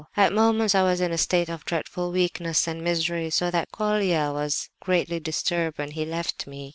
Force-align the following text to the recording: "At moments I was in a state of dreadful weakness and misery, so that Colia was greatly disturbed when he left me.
"At 0.17 0.33
moments 0.33 0.73
I 0.73 0.81
was 0.81 0.99
in 0.99 1.11
a 1.11 1.17
state 1.19 1.47
of 1.47 1.63
dreadful 1.63 2.11
weakness 2.11 2.67
and 2.67 2.83
misery, 2.83 3.29
so 3.29 3.51
that 3.51 3.71
Colia 3.71 4.31
was 4.33 4.71
greatly 4.79 5.19
disturbed 5.19 5.77
when 5.77 5.91
he 5.91 6.05
left 6.05 6.47
me. 6.47 6.69